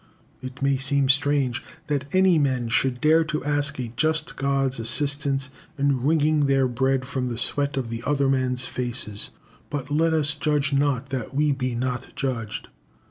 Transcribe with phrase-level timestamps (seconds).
[0.41, 5.51] It may seem strange that any men should dare to ask a just God's assistance
[5.77, 9.29] in wringing their bread from the sweat of other men's faces;
[9.69, 12.67] but let us judge not that we be not judged.